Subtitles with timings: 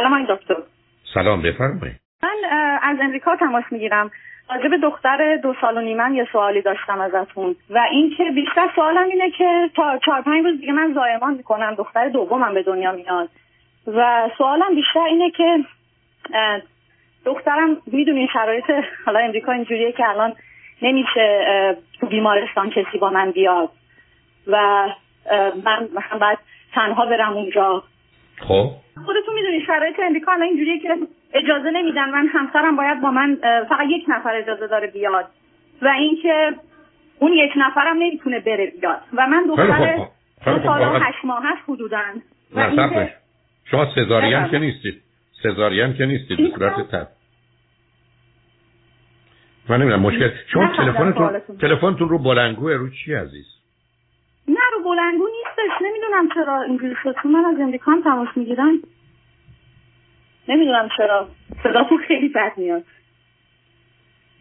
[0.00, 0.54] سلام آقای دکتر.
[1.14, 1.96] سلام بفرمایید.
[2.22, 2.36] من
[2.82, 4.10] از امریکا تماس می‌گیرم.
[4.50, 7.56] راجب دختر دو سال و نیمم یه سوالی داشتم ازتون.
[7.70, 12.08] و اینکه بیشتر سوالم اینه که تا چهار پنج روز دیگه من زایمان می‌کنم دختر
[12.08, 13.28] دومم به دنیا میاد.
[13.86, 15.64] و سوالم بیشتر اینه که
[17.24, 18.64] دخترم می‌دونین شرایط
[19.06, 20.32] حالا امریکا اینجوریه که الان
[20.82, 23.68] نمیشه تو بیمارستان کسی با من بیاد.
[24.46, 24.86] و
[25.64, 26.38] من مثلا باید
[26.74, 27.82] تنها برم اونجا.
[28.40, 28.70] خب.
[29.06, 30.88] خودتون می‌دونی شرایط امریکا الان اینجوریه که
[31.34, 32.10] اجازه نمیدن.
[32.10, 35.28] من همسرم باید با من فقط یک نفر اجازه داره بیاد.
[35.82, 36.54] و اینکه
[37.18, 39.00] اون یک نفرم نمی‌تونه بره بیاد.
[39.12, 39.96] و من دختر
[40.44, 42.00] دو سال و هشت ماه هست حدودا
[43.64, 45.02] شما سزارین که نیستید.
[45.42, 47.08] سزارین که نیستید به صورت تب.
[49.68, 53.46] من نمی‌دونم مشکل شما تلفنتون تلفنتون رو بلنگو رو چی عزیز؟
[54.48, 55.26] نه رو بلنگو
[55.62, 57.14] نیستش نمی‌دونم چرا اینجوری شد.
[57.24, 58.78] من از امریکا هم تماس می‌گیرم.
[60.48, 61.28] نمی‌دونم چرا.
[61.62, 62.84] صداتون خیلی بد میاد.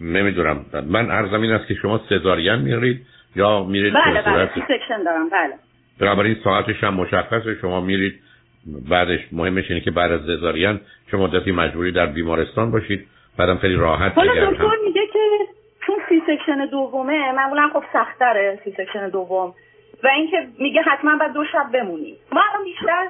[0.00, 0.64] نمی‌دونم.
[0.86, 4.50] من عرضم این است که شما سزارین میرید یا میرید بله بله.
[4.54, 5.28] section دارم.
[5.28, 5.54] بله.
[6.00, 8.20] بنابراین ساعتش هم مشخصه شما میرید.
[8.90, 13.06] بعدش مهمش اینه که بعد از سزارین شما مدتی مجبوری در بیمارستان باشید.
[13.38, 15.18] بعدم خیلی راحت حالا دکتر میگه که
[15.86, 19.54] چون C-section دومه معمولا خب سختره C-section دوم.
[20.04, 23.08] و اینکه میگه حتما بعد دو شب بمونی ما الان بیشتر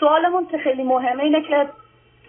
[0.00, 1.68] سوالمون که خیلی مهمه اینه که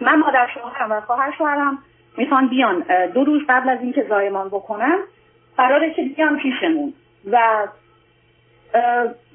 [0.01, 1.77] من مادر شوهرم و خواهر شوهرم
[2.17, 4.97] می‌خوان بیان دو روز قبل از اینکه زایمان بکنم
[5.57, 6.93] قراره که بیان پیشمون.
[7.31, 7.67] و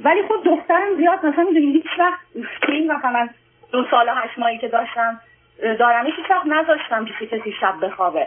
[0.05, 2.21] ولی خب دخترم زیاد مثلا می‌دونی هیچ وقت
[2.69, 3.29] این مثلا
[3.73, 5.21] دو سال و هشت ماهی که داشتم
[5.79, 8.27] دارم هیچ وقت نذاشتم پیش کسی شب بخوابه.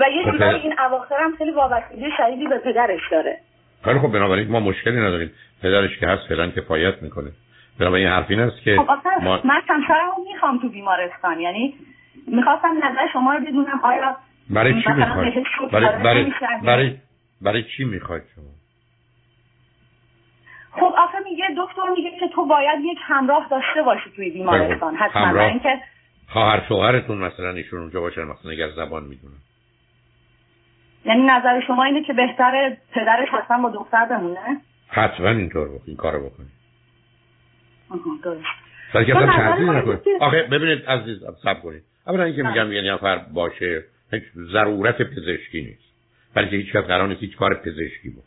[0.00, 3.38] و یه جورایی این اواخرم خیلی وابستگی شدیدی به پدرش داره.
[3.84, 5.30] خیلی خب بنابراین ما مشکلی نداریم.
[5.62, 7.30] پدرش که هست فعلا کفایت می‌کنه.
[7.80, 8.90] بنابراین حرف این است که خب
[9.22, 9.40] ما...
[9.44, 11.40] من همسرم می‌خوام تو بیمارستان.
[11.40, 11.74] یعنی
[12.26, 14.16] می‌خواستم نظر شما رو بدونم آیا
[14.50, 16.32] برای چی می‌خواید برای برای
[16.64, 16.96] برای
[17.42, 18.44] برای چی می‌خواید شما؟
[20.70, 24.96] خب آخه میگه دکتر میگه که تو باید یک همراه داشته باشی توی بیمارستان.
[24.96, 25.40] حتما.
[25.40, 25.80] اینکه
[26.28, 29.38] خواهر شوهرتون مثلا ایشون اونجا باشن مثلا اگر زبان می‌دونن.
[31.08, 36.30] یعنی نظر شما اینه که بهتره پدرش حتما با دختر بمونه؟ حتما اینطور بکنید کارو
[36.30, 36.50] بکنید
[38.24, 38.44] درست.
[40.20, 41.82] آخه ببینید عزیز سب کنید.
[42.06, 45.88] اولا اینکه میگم یه نفر باشه هیچ ضرورت پزشکی نیست.
[46.34, 48.22] بلکه هیچ کس قرار نیست هیچ کار پزشکی بکن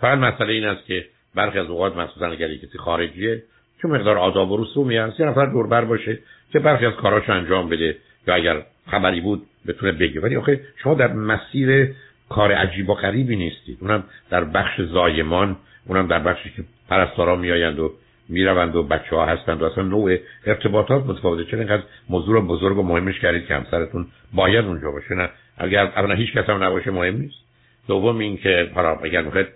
[0.00, 3.42] فقط مسئله این است که برخی از اوقات مخصوصا اگر کسی خارجیه
[3.82, 6.18] چون مقدار آداب و رسومی هست یه نفر دوربر باشه
[6.52, 7.96] که برخی از کاراش انجام بده.
[8.26, 10.20] یا اگر خبری بود بتونه بگه.
[10.20, 11.94] ولی آخه شما در مسیر
[12.28, 13.78] کار عجیب و غریبی نیستید.
[13.80, 17.92] اونم در بخش زایمان اونم در بخشی که پرستارا میآیند و
[18.28, 20.16] می‌روند و بچه ها هستند و اصلا نوع
[20.46, 21.44] ارتباطات متفاوته.
[21.44, 25.86] چرا اینقدر موضوع رو بزرگ و مهمش کردید که همسرتون باید اونجا باشه؟ نه اگر
[25.86, 27.44] اولا هیچ کس هم نباشه مهم نیست.
[27.88, 29.46] دوم این که حالا اگر می‌خواید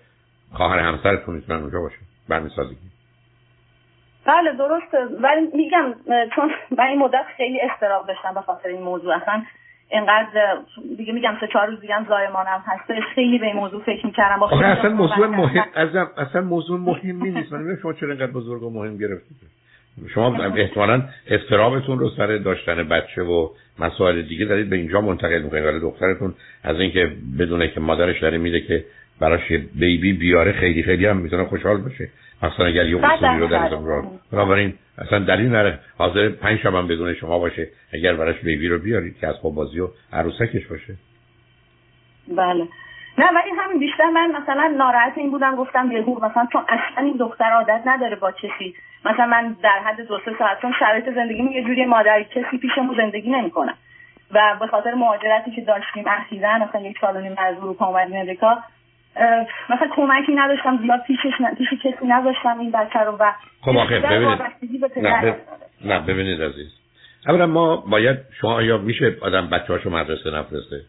[0.52, 1.96] خواهر همسرتون می‌تونن اونجا باشه
[2.28, 2.76] برمیسازگی
[4.26, 4.98] بله درسته.
[5.22, 5.94] ولی میگم
[6.34, 9.16] چون من این مدت خیلی استراب داشتم به خاطر این موضوع.
[9.16, 9.42] اصلا
[9.90, 10.56] اینقدر
[10.96, 14.40] دیگه میگم سه چهار روز دیگه هم زایمانم هست خیلی به این موضوع فکر می‌کردم.
[14.40, 17.52] با اصلا موضوع مهم ازم اصلا موضوع مهمی نیست.
[17.52, 19.36] من شما چرا اینقدر بزرگ و مهم گرفتید.
[20.14, 23.48] شما احتمالا استرابتون رو سر داشتن بچه و
[23.78, 24.70] مسائل دیگه دارید.
[24.70, 25.64] به اینجا منتقل می‌کنید.
[25.64, 26.34] ولی دخترتون
[26.64, 28.84] از اینکه بدونه که مادرش داره میده که
[29.20, 32.08] براش بیبی بیاره خیلی خیلی هم می‌تونه خوشحال باشه.
[32.42, 35.78] مثلا اگر یه اصولی رو در رو بنابراین اصلا دلیل نره.
[35.98, 37.68] حاضر پنج شب هم بدون شما باشه.
[37.92, 40.94] اگر براش بیبی رو بیارید که از خوب بازی و عروسکش باشه.
[42.28, 42.68] بله.
[43.18, 47.16] نه ولی همین بیشتر من مثلا ناراحت این بودم گفتم یهو مثلا چون اصلا این
[47.16, 48.74] دختر عادت نداره با کسی.
[49.04, 52.96] مثلا من در حد دو سه ساعت چون شرایط زندگی یه جوری مادر کسی پیشمون
[52.96, 53.74] زندگی نمی‌کنه.
[54.30, 58.16] و به خاطر مهاجرتی که داشتیم اخیرا مثلا یک سال و نیم از اروپا اومدیم
[58.16, 58.58] امریکا
[59.70, 61.54] مثلا کمکی نداشتم زیاد پیشش ن...
[61.54, 64.38] پیش کسی نذاشتم این بچه رو و خب آخه ببینید.
[64.96, 65.36] نه,
[65.84, 66.74] نه ببینید عزیز.
[67.28, 70.80] اولا ما باید شما یا میشه آدم بچه هاشو مدرسه نفرسته؟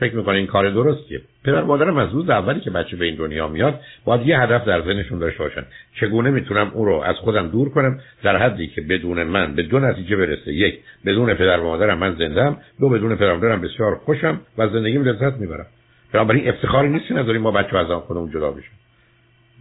[0.00, 3.48] فکر می‌کنه این کار درستیه؟ پدر مادرم از روز اولی که بچه به این دنیا
[3.48, 5.62] میاد باید یه هدف در ذهنشون داشته باشن.
[6.00, 9.78] چگونه می‌تونم او رو از خودم دور کنم؟ در حدی که بدون من به دو
[9.78, 10.52] نتیجه برسه.
[10.52, 14.68] یک بدون پدر و مادرم من زندم دو بدون پدر و مادرم بسیار خوشم و
[14.68, 15.66] زندگیم لذت می‌برم.
[16.14, 18.70] بنابراین افتخاری نیست نداریم ما بچه از خودمون جدا بشیم.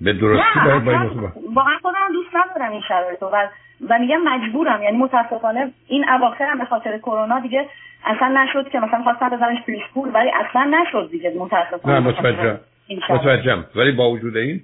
[0.01, 3.49] به درستی باید با این واقعا خودم دوست ندارم این شرایط و
[3.89, 4.83] و میگم مجبورم.
[4.83, 7.65] یعنی متاسفانه این اواخر هم به خاطر کرونا دیگه
[8.05, 9.57] اصلا نشد که مثلا خواستم بزنش
[9.93, 11.99] پول ولی اصلا نشد دیگه متاسفانه.
[11.99, 12.59] نه متوجهم
[13.09, 13.65] متوجهم.
[13.75, 14.61] ولی با وجود این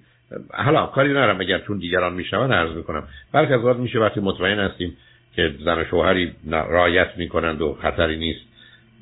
[0.54, 1.40] حالا کاری ندارم.
[1.40, 3.04] اگر چون دیگران میشنون عرض می‌کنم.
[3.34, 4.98] برخی از میشه وقتی مطمئن هستیم
[5.36, 8.49] که زن و شوهری رایت می‌کنند و خطری نیست.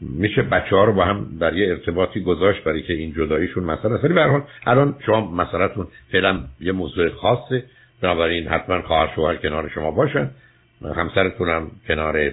[0.01, 3.93] میشه بچه ها رو با هم در یه ارتباطی گذاشت برای که این جداییشون مسئله
[3.93, 4.03] است.
[4.03, 7.63] ولی به حال الان شما مسئلهتون فعلا یه موضوع خاصه.
[8.01, 10.29] بنابراین حتما خواهر شوهر کنار شما باشن.
[10.95, 12.31] همسرتون هم کنار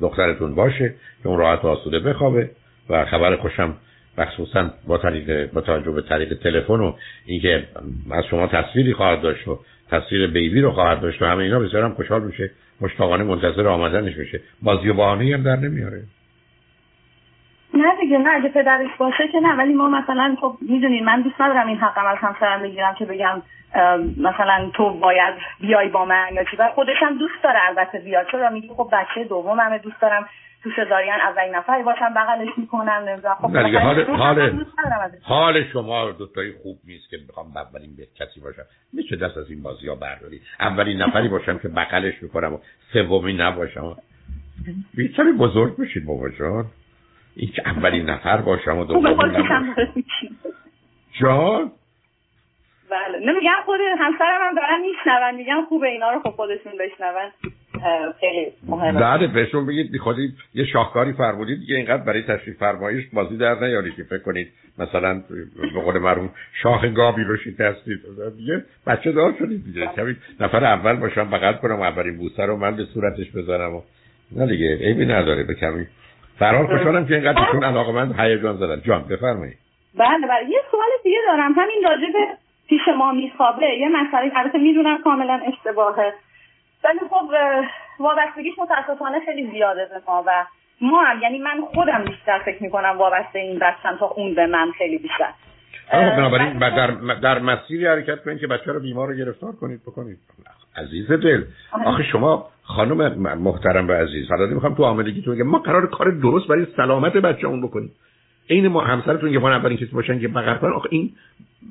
[0.00, 2.50] دخترتون باشه که اون راحت و آسوده بخوابه.
[2.90, 3.76] و خبر خوشم
[4.18, 6.92] مخصوصا با طریق با توجه به طریق تلفن و
[7.26, 7.64] اینکه
[8.10, 11.88] از شما تصویری خواهد داشت و تصویر بیبی رو خواهد داشت و همه اینا بسیار
[11.94, 12.50] خوشحال میشه.
[12.80, 14.40] مشتاقانه منتظر آمدنش میشه.
[14.62, 16.02] بازی و بهانه هم در نمیاره.
[17.74, 19.56] نه دیگه نه اگه پدرش باشه که نه.
[19.56, 23.42] ولی ما مثلا خب می‌دونین من دوست ندارم این حقم از همسرم بگیرم که بگم
[24.16, 26.56] مثلا تو باید بیای با من یا چی.
[26.74, 28.26] خودش هم دوست داره البته بیاد.
[28.32, 30.28] چرا؟ میگه خب بچه دوم همه دوست دارم.
[30.62, 33.34] تو سزارین اولین نفری باشم بغلش می‌کنم نمی‌دونم.
[33.34, 34.64] خب نه حال حال
[35.22, 38.62] حال شما دوتایی خوب نیست که بخوام اولین به کسی باشم.
[38.92, 40.40] میشه دست از این بازی ها برداری.
[40.60, 42.58] اولین نفری باشم که بغلش می‌کنم و
[42.92, 43.96] سومی نباشم.
[44.96, 46.64] بیشتری بزرگ بشید بابا جان.
[47.36, 49.74] این که اولین نفر باشم و دومی نباشم
[51.20, 51.70] جان؟
[52.90, 53.18] بله.
[53.18, 57.30] نمیگم خود همسرم هم دارن میشنون میگم خوبه اینا رو خب خودشون بشنون.
[58.20, 59.00] خیلی مهمه.
[59.00, 59.98] بعد بهشون بگید بی
[60.54, 63.96] یه شاهکاری فرمودید دیگه اینقدر برای تشریف فرمایش بازی در نیارید.
[63.96, 65.22] که فکر کنید مثلا
[65.74, 66.30] به قول مرحوم
[66.62, 68.00] شاخ گابی رو شکستید.
[68.36, 69.86] دیگه بچه دار شدید دیگه.
[69.86, 73.82] کمی نفر اول باشم بغل کنم اولین بوسه رو من به صورتش بزنم و
[74.36, 75.86] نه دیگه عیبی نداره به کمی
[76.38, 78.82] فرار خوشحالم که اینقدر چون علاقه من هیجان زدن.
[78.86, 79.58] جان بفرمایید.
[79.98, 80.50] بله بله.
[80.50, 81.52] یه سوال دیگه دارم.
[81.52, 82.34] همین راجع
[82.68, 83.66] پیش ما میخوابه.
[83.66, 86.12] یه مسئله البته می‌دونم کاملا اشتباهه.
[86.84, 87.30] ولی خب
[87.98, 90.44] وابستگیش متاسفانه خیلی زیاده به ما و
[90.80, 91.22] ما هم.
[91.22, 95.32] یعنی من خودم بیشتر فکر می‌کنم وابسته این بچم تا اون به من خیلی بیشتر.
[95.92, 100.18] بنابراین در, در مسیری حرکت کنید که بچه رو بیمار رو گرفتار کنید بکنید.
[100.76, 101.44] عزیز دل.
[101.84, 106.66] آخه شما خانم محترم و عزیز حالا می‌خوام تو بگم ما قرار کار درست برای
[106.76, 107.90] سلامت بچه اون بکنیم.
[108.46, 111.12] این ما همسرتون یه اولین کسی باشن که بغل کنن آخه این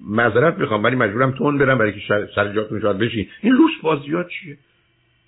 [0.07, 3.27] معذرت می‌خوام ولی مجبورم تون برم برای که سر جاتون شاد بشین.
[3.41, 4.57] این لوس بازیات چیه؟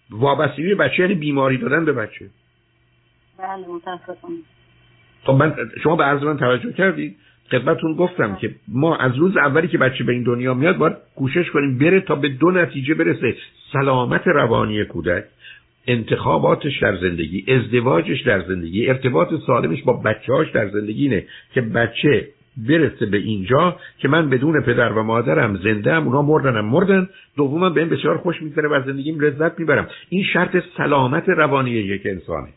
[0.09, 2.29] وابستگی بچه یعنی بیماری دادن به بچه.
[3.37, 3.65] بله
[5.23, 7.17] خب من شما به عرض من توجه کردید
[7.51, 11.49] خدمتتون گفتم که ما از روز اولی که بچه به این دنیا میاد باید کوشش
[11.49, 13.35] کنیم بره تا به دو نتیجه برسه.
[13.73, 15.23] سلامت روانی کودک
[15.87, 22.27] انتخاباتش در زندگی ازدواجش در زندگی ارتباط سالمش با بچه‌هاش در زندگی اینه که بچه
[22.67, 26.65] برسه به اینجا که من بدون پدر و مادرم زنده ام اونا مردنم.
[26.65, 29.87] مردن دومم به این بسیار خوش میگذره و زندگیم لذت می‌برم.
[30.09, 32.47] این شرط سلامت روانی یک انسانه.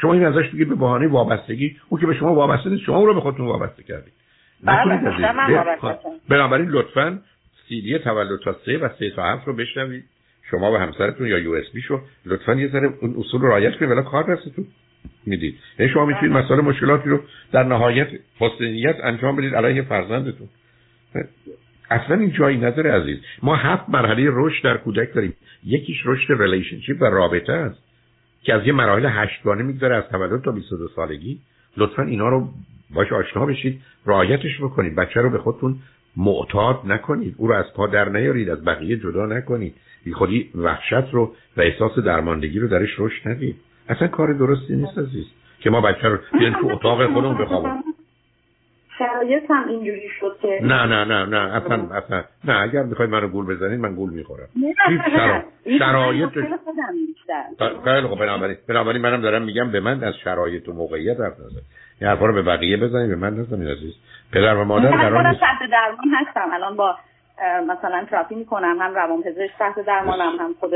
[0.00, 1.76] شما این ازش بگید به بهانه وابستگی.
[1.88, 4.12] او که به شما وابسته نیست شما او رو به خودتون وابسته کردید.
[4.64, 5.00] بله
[6.28, 7.18] بنابراین لطفا
[7.68, 10.04] سیدی تولد تا سه و سه تا هفت رو بشنوید.
[10.50, 12.00] شما و همسرتون یا یو اس بی شو.
[12.26, 14.66] لطفا یه ذره اون اصول رو رعایت کنید ولی کار دستتون
[15.26, 15.54] می‌دید.
[15.78, 17.20] یعنی شما می‌تونید مسائل مشکلاتی رو
[17.52, 18.08] در نهایت
[18.38, 18.64] حسن
[19.02, 20.48] انجام بدید علیه فرزندتون.
[21.90, 23.18] اصلا این جایی نداره عزیز.
[23.42, 25.34] ما هفت مرحله رشد در کودک داریم.
[25.64, 27.82] یکیش رشد relationship و رابطه است.
[28.46, 31.38] که از یه مراحل هشتگانه می‌گذره از تولد تا 22 سالگی.
[31.76, 32.48] لطفا اینا رو
[32.94, 34.94] باش آشنا بشید رعایتش بکنید.
[34.94, 35.76] بچه رو به خودتون
[36.16, 37.34] معتاد نکنید.
[37.38, 39.74] او رو از پا در نیارید از بقیه جدا نکنید.
[40.04, 43.56] بی خودی وحشت رو و احساس درماندگی رو درش رشد ندید.
[43.88, 45.26] اصلا کار درستی نیست عزیز.
[45.60, 47.72] که ما بچه رو بیاریم تو اتاق خودمون بخوابیم
[48.98, 52.24] شرایط هم اینجوری شد که نه نه نه نه اصلا اصلا.
[52.44, 54.48] نه اگر می‌خواید منو گول بزنید من گول می‌خورم.
[55.78, 56.28] شرایط
[57.84, 61.60] خیلی خب بنابراین بنابراین منم دارم میگم به من از شرایط و موقعیت حرف نزن.
[62.00, 63.94] این حرفا رو به بقیه بزنید به من نزنید عزیز.
[64.32, 65.40] پدر و مادر قرار نیست.
[65.70, 66.50] درمان هستم.
[66.52, 66.96] الان با
[67.68, 70.70] مثلا تراپی می‌کنم هم روان پزشک تحت درمانم هم خود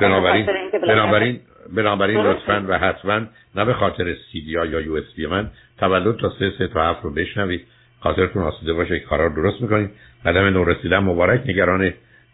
[0.00, 0.46] بنابراین
[0.82, 1.40] بنابراین
[1.76, 3.20] بنابراین لطفا و حتما
[3.54, 6.90] نه به خاطر سی دی یا یو اس بی من تولد تا سه سه تا
[6.90, 7.66] هفت رو بشنوید.
[8.00, 9.90] خاطرتون آسوده باشه که کارا درست می‌کنید.
[10.26, 11.92] قدم نو رسیدن مبارک نگران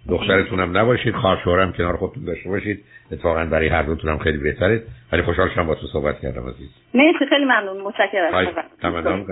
[0.09, 1.15] دخترتون هم نباشید.
[1.15, 2.85] خواهر کنار خودتون داشته باشید.
[3.13, 4.83] اتفاقا برای هر دوتون هم خیلی بهتره.
[5.13, 6.71] ولی خوشحال شدم با تو صحبت کردم عزیز.
[6.95, 7.81] مرسی خیلی ممنون.
[7.81, 8.65] متشکرم.
[8.83, 9.27] تمام